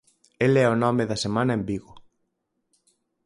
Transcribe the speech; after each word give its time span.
El 0.45 0.53
é 0.63 0.65
o 0.73 0.79
nome 0.83 1.03
da 1.09 1.21
semana 1.25 1.53
en 1.59 1.63
Vigo. 1.69 1.91